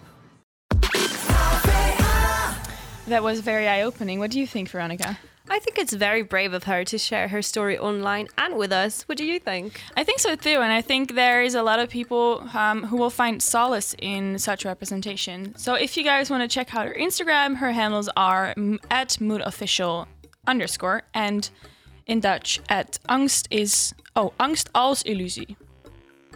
That 3.10 3.24
was 3.24 3.40
very 3.40 3.68
eye 3.68 3.82
opening. 3.82 4.20
What 4.20 4.30
do 4.30 4.40
you 4.40 4.46
think, 4.46 4.70
Veronica? 4.70 5.18
I 5.50 5.58
think 5.58 5.80
it's 5.80 5.94
very 5.94 6.22
brave 6.22 6.54
of 6.54 6.66
her 6.66 6.84
to 6.86 6.98
share 7.00 7.28
her 7.30 7.42
story 7.42 7.76
online 7.76 8.28
and 8.38 8.56
with 8.56 8.72
us. 8.72 9.02
What 9.08 9.18
do 9.18 9.26
you 9.26 9.40
think? 9.40 9.82
I 9.98 10.04
think 10.04 10.20
so 10.20 10.36
too, 10.36 10.62
and 10.62 10.72
I 10.72 10.82
think 10.82 11.16
there 11.16 11.42
is 11.42 11.56
a 11.56 11.64
lot 11.64 11.80
of 11.80 11.90
people 11.90 12.48
um, 12.54 12.84
who 12.84 12.98
will 12.98 13.10
find 13.10 13.42
solace 13.42 13.96
in 13.98 14.38
such 14.38 14.64
representation. 14.64 15.56
So 15.58 15.74
if 15.74 15.98
you 15.98 16.04
guys 16.04 16.30
want 16.30 16.44
to 16.44 16.48
check 16.48 16.76
out 16.76 16.86
her 16.86 16.94
Instagram, 16.94 17.56
her 17.58 17.72
handles 17.72 18.10
are 18.16 18.54
m- 18.56 18.80
at 18.92 19.10
moodofficial 19.20 20.06
underscore 20.46 21.02
and 21.16 21.50
in 22.06 22.20
Dutch 22.20 22.60
at 22.70 23.00
angst 23.10 23.48
is 23.50 23.94
oh 24.16 24.34
angst 24.40 24.68
als 24.76 25.02
illusie. 25.04 25.56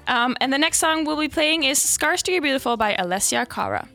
Um, 0.07 0.35
and 0.41 0.51
the 0.51 0.57
next 0.57 0.79
song 0.79 1.05
we'll 1.05 1.19
be 1.19 1.29
playing 1.29 1.63
is 1.65 1.79
"Scars 1.79 2.23
to 2.23 2.31
Your 2.31 2.41
Beautiful" 2.41 2.77
by 2.77 2.95
Alessia 2.95 3.47
Cara. 3.47 3.87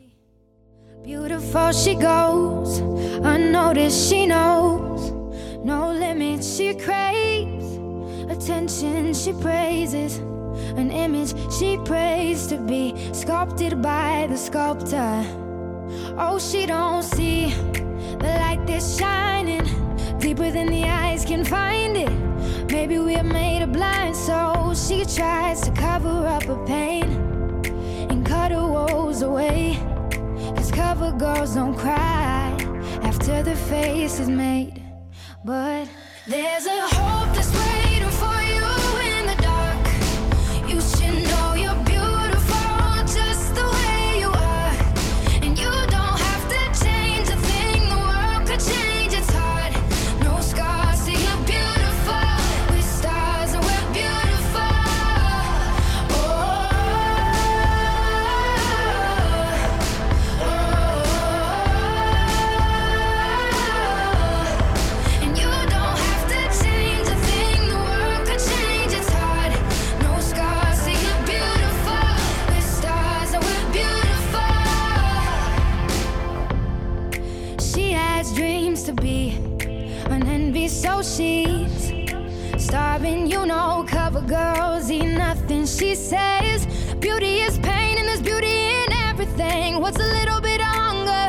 Beautiful 1.03 1.71
she 1.71 1.95
goes, 1.95 2.79
unnoticed 2.79 4.09
she 4.09 4.25
knows. 4.25 5.11
No 5.63 5.91
limits 5.93 6.57
she 6.57 6.73
craves, 6.75 7.77
attention 8.29 9.13
she 9.13 9.31
praises. 9.31 10.17
An 10.77 10.91
image 10.91 11.33
she 11.57 11.77
prays 11.85 12.47
to 12.47 12.57
be 12.57 12.93
sculpted 13.13 13.81
by 13.81 14.27
the 14.29 14.37
sculptor. 14.37 15.23
Oh, 16.17 16.37
she 16.37 16.65
don't 16.65 17.03
see 17.03 17.51
the 18.19 18.37
light 18.41 18.67
that's 18.67 18.99
shining 18.99 19.65
deeper 20.19 20.51
than 20.51 20.67
the 20.67 20.83
eyes 20.83 21.23
can 21.23 21.45
find 21.45 21.95
it. 21.95 22.11
Maybe 22.69 22.99
we're 22.99 23.23
made 23.23 23.61
of 23.61 23.71
blind, 23.71 24.17
so 24.17 24.73
she 24.75 25.05
tries 25.05 25.61
to 25.61 25.71
cover 25.71 26.27
up 26.27 26.43
her 26.43 26.65
pain 26.65 27.05
and 28.09 28.25
cut 28.25 28.51
her 28.51 28.67
woes 28.67 29.21
away. 29.21 29.79
Cover 30.99 31.17
girls 31.17 31.55
don't 31.55 31.77
cry 31.77 32.57
after 33.03 33.41
the 33.41 33.55
face 33.55 34.19
is 34.19 34.27
made. 34.27 34.83
But 35.45 35.87
there's 36.27 36.65
a 36.65 36.81
hope 36.87 37.28
envy, 80.49 80.67
so 80.67 81.01
she's 81.03 81.93
starving. 82.57 83.27
You 83.29 83.45
know, 83.45 83.85
cover 83.87 84.21
girls 84.21 84.89
eat 84.89 85.05
nothing. 85.05 85.65
She 85.67 85.93
says 85.93 86.65
beauty 86.95 87.41
is 87.47 87.59
pain, 87.59 87.97
and 87.99 88.07
there's 88.07 88.21
beauty 88.21 88.57
in 88.83 88.91
everything. 89.09 89.79
What's 89.79 89.99
a 89.99 90.11
little 90.17 90.41
bit 90.41 90.59
of 90.59 90.73
hunger? 90.83 91.27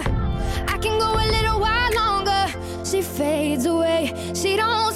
I 0.74 0.78
can 0.78 0.98
go 0.98 1.10
a 1.24 1.26
little 1.36 1.60
while 1.60 1.92
longer. 2.02 2.44
She 2.84 3.02
fades 3.02 3.66
away. 3.66 4.14
She 4.34 4.56
don't 4.56 4.94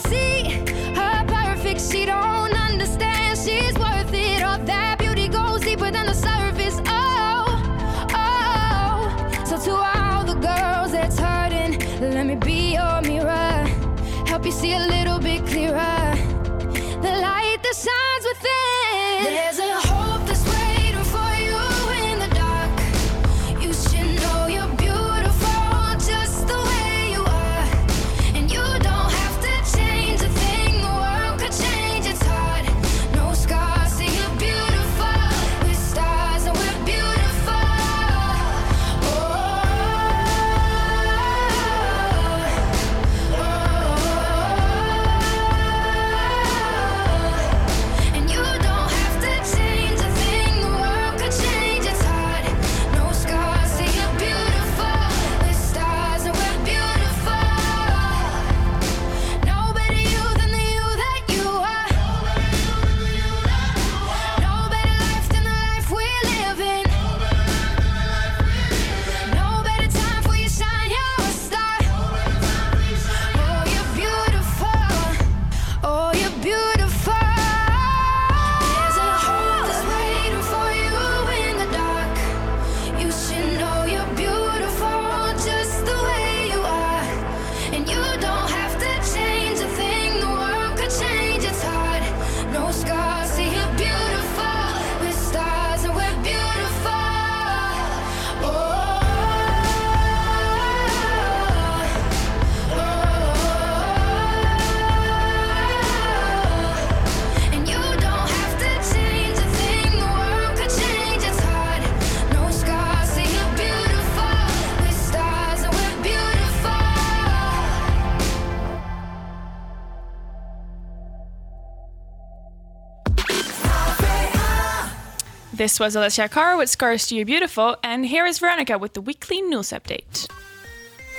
This 125.65 125.81
was 125.81 125.97
Alessia 125.97 126.31
Cara 126.31 126.59
with 126.59 126.69
Scars 126.69 127.07
to 127.07 127.17
Your 127.17 127.25
Beautiful, 127.25 127.79
and 127.83 128.05
here 128.05 128.27
is 128.27 128.39
Veronica 128.39 128.77
with 128.77 128.93
the 128.93 129.01
weekly 129.01 129.41
news 129.41 129.71
update. 129.71 130.29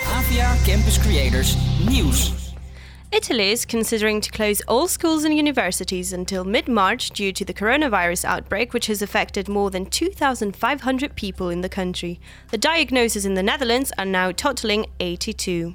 Avia 0.06 0.56
Campus 0.64 1.00
Creators 1.00 1.56
Nieuws. 1.84 2.54
Italy 3.12 3.50
is 3.50 3.66
considering 3.66 4.22
to 4.22 4.30
close 4.30 4.62
all 4.68 4.88
schools 4.88 5.24
and 5.24 5.36
universities 5.36 6.14
until 6.14 6.44
mid 6.44 6.68
March 6.68 7.10
due 7.10 7.32
to 7.32 7.44
the 7.44 7.56
coronavirus 7.56 8.24
outbreak, 8.24 8.72
which 8.72 8.86
has 8.86 9.02
affected 9.02 9.50
more 9.50 9.72
than 9.72 9.88
2,500 9.88 11.16
people 11.16 11.50
in 11.50 11.62
the 11.62 11.68
country. 11.68 12.20
The 12.52 12.60
diagnoses 12.60 13.26
in 13.26 13.34
the 13.34 13.42
Netherlands 13.42 13.92
are 13.98 14.06
now 14.06 14.32
totaling 14.32 14.86
82. 15.00 15.74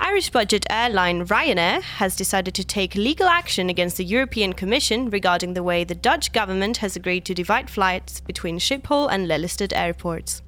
Irish 0.00 0.30
budget 0.30 0.64
airline 0.70 1.26
Ryanair 1.26 1.82
has 1.82 2.14
decided 2.14 2.54
to 2.54 2.64
take 2.64 2.94
legal 2.94 3.26
action 3.26 3.68
against 3.68 3.96
the 3.96 4.04
European 4.04 4.52
Commission 4.52 5.10
regarding 5.10 5.54
the 5.54 5.62
way 5.62 5.82
the 5.82 5.94
Dutch 5.94 6.32
government 6.32 6.76
has 6.78 6.94
agreed 6.94 7.24
to 7.24 7.34
divide 7.34 7.68
flights 7.68 8.20
between 8.20 8.58
Schiphol 8.58 9.08
and 9.10 9.26
Lelystad 9.26 9.72
airports. 9.74 10.40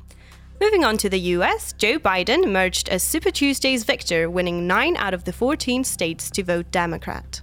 Moving 0.61 0.85
on 0.85 0.97
to 0.99 1.09
the 1.09 1.19
US, 1.37 1.73
Joe 1.73 1.99
Biden 1.99 2.45
emerged 2.45 2.89
as 2.89 3.03
Super 3.03 3.31
Tuesday's 3.31 3.83
victor, 3.83 4.31
winning 4.31 4.69
9 4.69 4.97
out 4.97 5.15
of 5.15 5.25
the 5.25 5.33
14 5.33 5.83
states 5.85 6.31
to 6.31 6.45
vote 6.45 6.71
Democrat. 6.71 7.41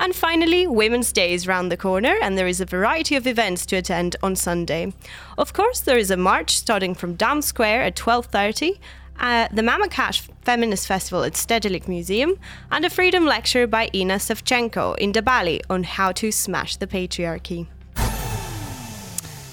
And 0.00 0.14
finally, 0.14 0.66
Women's 0.66 1.12
Day 1.12 1.34
is 1.34 1.48
round 1.48 1.72
the 1.72 1.76
corner, 1.76 2.16
and 2.22 2.38
there 2.38 2.46
is 2.46 2.60
a 2.60 2.66
variety 2.66 3.16
of 3.16 3.26
events 3.26 3.66
to 3.66 3.76
attend 3.76 4.14
on 4.22 4.36
Sunday. 4.36 4.92
Of 5.36 5.52
course, 5.52 5.80
there 5.80 5.98
is 5.98 6.10
a 6.10 6.16
march 6.16 6.56
starting 6.56 6.94
from 6.94 7.14
Dam 7.14 7.42
Square 7.42 7.82
at 7.82 7.96
12:30, 7.96 8.78
uh, 9.18 9.48
the 9.52 9.62
Mama 9.62 9.88
Cash 9.88 10.28
Feminist 10.42 10.86
Festival 10.86 11.24
at 11.24 11.34
Stedelijk 11.34 11.88
Museum, 11.88 12.38
and 12.70 12.84
a 12.84 12.90
freedom 12.90 13.24
lecture 13.24 13.66
by 13.66 13.90
Ina 13.94 14.16
Shevchenko 14.16 14.96
in 14.98 15.12
De 15.12 15.22
Balie 15.22 15.60
on 15.68 15.84
how 15.84 16.12
to 16.12 16.30
smash 16.30 16.76
the 16.76 16.86
patriarchy. 16.86 17.66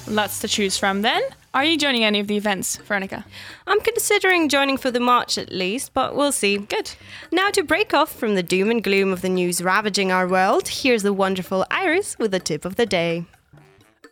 Lots 0.08 0.40
to 0.42 0.48
choose 0.48 0.78
from 0.78 1.02
then. 1.02 1.22
Are 1.56 1.64
you 1.64 1.78
joining 1.78 2.04
any 2.04 2.20
of 2.20 2.28
the 2.28 2.36
events, 2.36 2.76
Veronica? 2.76 3.26
I'm 3.66 3.80
considering 3.80 4.50
joining 4.50 4.78
for 4.78 4.92
the 4.92 5.00
march 5.00 5.38
at 5.38 5.52
least, 5.52 5.94
but 5.94 6.16
we'll 6.16 6.34
see. 6.34 6.58
Good. 6.58 6.92
Now, 7.32 7.50
to 7.52 7.64
break 7.64 7.94
off 7.94 8.12
from 8.12 8.36
the 8.36 8.44
doom 8.44 8.70
and 8.70 8.84
gloom 8.84 9.14
of 9.14 9.22
the 9.22 9.30
news 9.30 9.64
ravaging 9.64 10.12
our 10.12 10.28
world, 10.28 10.68
here's 10.68 11.02
the 11.02 11.14
wonderful 11.14 11.66
Iris 11.72 12.20
with 12.20 12.32
the 12.32 12.40
tip 12.40 12.66
of 12.66 12.76
the 12.76 12.86
day. 12.86 13.26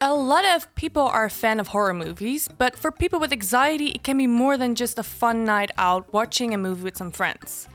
A 0.05 0.13
lot 0.13 0.43
of 0.43 0.75
people 0.75 1.03
are 1.03 1.23
a 1.23 1.29
fan 1.29 1.61
of 1.61 1.69
horror 1.69 1.93
movies, 1.93 2.49
but 2.49 2.77
for 2.77 2.91
people 2.91 3.21
with 3.21 3.31
anxiety, 3.31 3.87
it 3.91 4.03
can 4.03 4.17
be 4.17 4.27
more 4.27 4.57
than 4.57 4.75
just 4.75 4.99
a 4.99 5.01
fun 5.01 5.45
night 5.45 5.71
out 5.77 6.11
watching 6.11 6.53
a 6.53 6.57
movie 6.57 6.83
with 6.83 6.97
some 6.97 7.09
friends. 7.09 7.69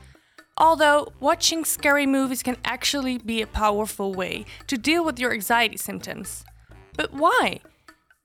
Although, 0.55 1.11
watching 1.19 1.65
scary 1.65 2.05
movies 2.05 2.43
can 2.43 2.57
actually 2.63 3.17
be 3.17 3.41
a 3.41 3.47
powerful 3.47 4.13
way 4.13 4.45
to 4.67 4.77
deal 4.77 5.03
with 5.03 5.17
your 5.17 5.33
anxiety 5.33 5.77
symptoms. 5.77 6.45
But 6.95 7.15
why? 7.15 7.61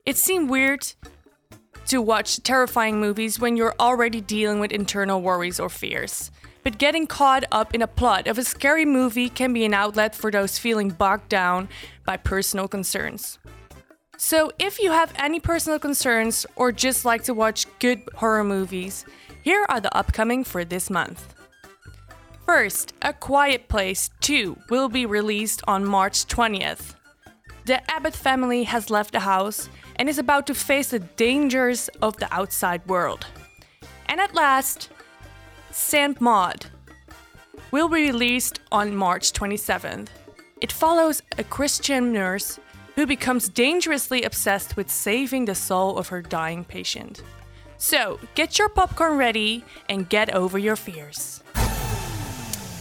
It 0.05 0.17
seems 0.17 0.51
weird 0.51 0.85
to 1.87 1.99
watch 1.99 2.43
terrifying 2.43 2.99
movies 2.99 3.39
when 3.39 3.57
you're 3.57 3.73
already 3.79 4.21
dealing 4.21 4.59
with 4.59 4.71
internal 4.71 5.19
worries 5.19 5.59
or 5.59 5.67
fears. 5.67 6.29
But 6.61 6.77
getting 6.77 7.07
caught 7.07 7.45
up 7.51 7.73
in 7.73 7.81
a 7.81 7.87
plot 7.87 8.27
of 8.27 8.37
a 8.37 8.43
scary 8.43 8.85
movie 8.85 9.29
can 9.29 9.51
be 9.51 9.65
an 9.65 9.73
outlet 9.73 10.13
for 10.13 10.29
those 10.29 10.59
feeling 10.59 10.89
bogged 10.89 11.29
down 11.29 11.69
by 12.05 12.17
personal 12.17 12.67
concerns. 12.67 13.39
So, 14.17 14.51
if 14.59 14.79
you 14.79 14.91
have 14.91 15.11
any 15.17 15.39
personal 15.39 15.77
concerns 15.77 16.45
or 16.55 16.71
just 16.71 17.03
like 17.03 17.23
to 17.23 17.33
watch 17.33 17.67
good 17.79 18.01
horror 18.15 18.45
movies, 18.45 19.05
here 19.41 19.65
are 19.67 19.81
the 19.81 19.95
upcoming 19.95 20.43
for 20.43 20.63
this 20.63 20.89
month. 20.89 21.33
First, 22.45 22.93
A 23.01 23.11
Quiet 23.11 23.67
Place 23.67 24.09
2 24.21 24.57
will 24.69 24.87
be 24.87 25.05
released 25.05 25.61
on 25.67 25.83
March 25.83 26.27
20th. 26.27 26.95
The 27.65 27.81
Abbott 27.91 28.15
family 28.15 28.63
has 28.63 28.89
left 28.89 29.11
the 29.11 29.19
house 29.19 29.67
and 29.97 30.07
is 30.07 30.19
about 30.19 30.47
to 30.47 30.55
face 30.55 30.89
the 30.89 30.99
dangers 30.99 31.89
of 32.01 32.15
the 32.17 32.33
outside 32.33 32.85
world. 32.87 33.25
And 34.05 34.21
at 34.21 34.33
last, 34.33 34.89
Saint 35.71 36.21
Maud 36.21 36.67
will 37.71 37.89
be 37.89 38.11
released 38.11 38.59
on 38.71 38.95
March 38.95 39.33
27th. 39.33 40.07
It 40.61 40.71
follows 40.71 41.21
a 41.37 41.43
Christian 41.43 42.13
nurse 42.13 42.59
who 42.95 43.05
becomes 43.05 43.49
dangerously 43.49 44.23
obsessed 44.23 44.75
with 44.75 44.89
saving 44.89 45.45
the 45.45 45.55
soul 45.55 45.97
of 45.97 46.07
her 46.07 46.21
dying 46.21 46.63
patient. 46.63 47.21
So, 47.77 48.19
get 48.35 48.57
your 48.57 48.69
popcorn 48.69 49.17
ready 49.17 49.63
and 49.89 50.09
get 50.09 50.33
over 50.33 50.57
your 50.57 50.75
fears. 50.75 51.43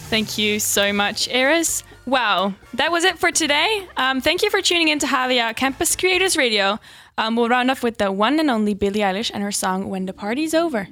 Thank 0.08 0.38
you 0.38 0.60
so 0.60 0.92
much, 0.92 1.28
Iris. 1.28 1.82
Wow, 2.06 2.54
that 2.74 2.92
was 2.92 3.04
it 3.04 3.18
for 3.18 3.32
today. 3.32 3.88
Um, 3.96 4.20
thank 4.20 4.42
you 4.42 4.50
for 4.50 4.62
tuning 4.62 4.88
in 4.88 4.98
to 5.00 5.06
Havia 5.06 5.56
Campus 5.56 5.96
Creators 5.96 6.36
Radio. 6.36 6.78
Um, 7.18 7.34
we'll 7.36 7.48
round 7.48 7.70
off 7.70 7.82
with 7.82 7.98
the 7.98 8.12
one 8.12 8.38
and 8.38 8.50
only 8.50 8.74
Billie 8.74 9.00
Eilish 9.00 9.30
and 9.32 9.42
her 9.42 9.52
song 9.52 9.88
When 9.88 10.06
the 10.06 10.12
Party's 10.12 10.54
Over. 10.54 10.88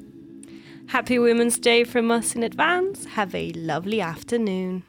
Happy 0.89 1.19
Women's 1.19 1.59
Day 1.59 1.85
from 1.85 2.11
us 2.11 2.35
in 2.35 2.43
advance. 2.43 3.05
Have 3.05 3.35
a 3.35 3.53
lovely 3.53 4.01
afternoon. 4.01 4.83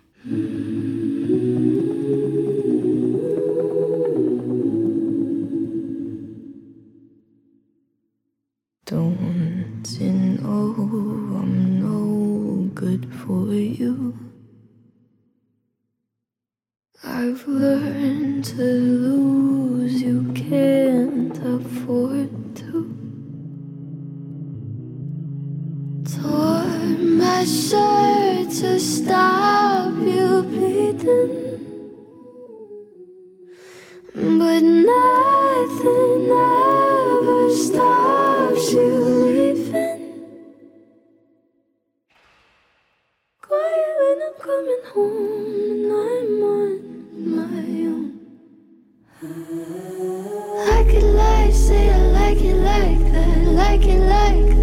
Like 52.33 52.43
it 52.43 52.55
like 52.55 53.11
that, 53.11 53.37
like 53.45 53.85
it 53.85 53.99
like 53.99 54.47
that. 54.47 54.62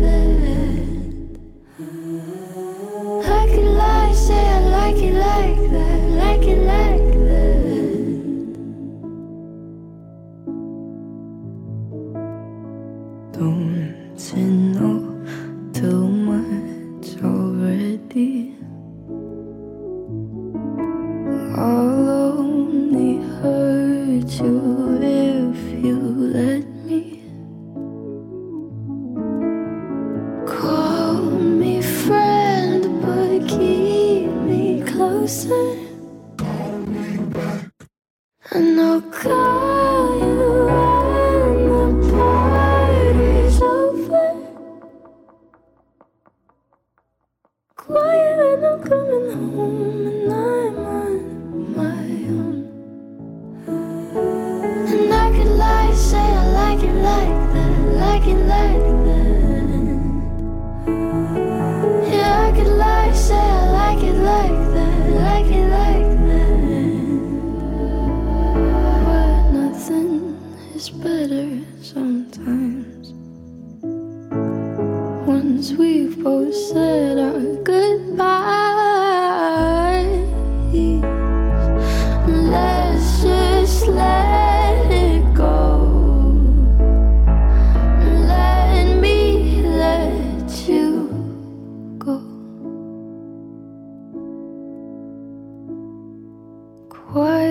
Quiet 47.91 48.37
when 48.39 48.65
I'm 48.65 48.81
coming 48.83 49.31
home 49.57 50.07
and 50.07 50.33
I'm 50.33 50.70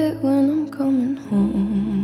it 0.09 0.23
when 0.23 0.49
I'm 0.49 0.71
coming 0.71 1.17
home 1.17 1.98